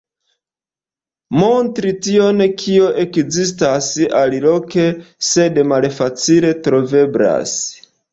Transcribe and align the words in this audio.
Montri 1.41 1.91
tion 2.07 2.39
kio 2.61 2.87
ekzistas 3.03 3.89
aliloke, 4.21 4.87
sed 5.29 5.61
malfacile 5.73 6.51
troveblas. 6.69 7.55